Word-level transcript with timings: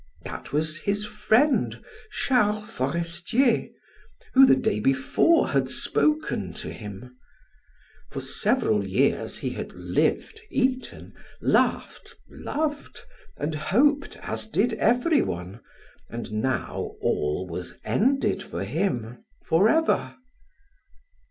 That 0.23 0.51
was 0.51 0.79
his 0.79 1.05
friend, 1.05 1.79
Charles 2.11 2.67
Forestier, 2.71 3.67
who 4.33 4.47
the 4.47 4.55
day 4.55 4.79
before 4.79 5.49
had 5.49 5.69
spoken 5.69 6.53
to 6.53 6.73
him. 6.73 7.15
For 8.09 8.19
several 8.19 8.83
years 8.83 9.37
he 9.37 9.51
had 9.51 9.71
lived, 9.73 10.41
eaten, 10.49 11.13
laughed, 11.39 12.15
loved, 12.27 13.01
and 13.37 13.53
hoped 13.53 14.17
as 14.23 14.47
did 14.47 14.73
everyone 14.73 15.59
and 16.09 16.33
now 16.33 16.95
all 16.99 17.47
was 17.47 17.77
ended 17.83 18.41
for 18.41 18.63
him 18.63 19.23
forever. 19.45 20.15